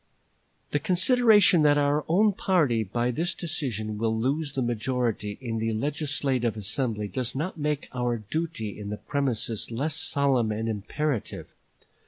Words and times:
"The 0.71 0.79
consideration 0.79 1.61
that 1.61 1.77
our 1.77 2.03
own 2.07 2.33
party 2.33 2.83
by 2.83 3.11
this 3.11 3.35
decision 3.35 3.99
will 3.99 4.17
lose 4.17 4.53
the 4.53 4.63
majority 4.63 5.37
in 5.39 5.59
the 5.59 5.73
legislative 5.73 6.57
assembly 6.57 7.07
does 7.07 7.35
not 7.35 7.59
make 7.59 7.87
our 7.93 8.17
duty 8.17 8.79
in 8.79 8.89
the 8.89 8.97
premises 8.97 9.69
less 9.69 9.93
solemn 9.93 10.51
and 10.51 10.67
imperative. 10.67 11.49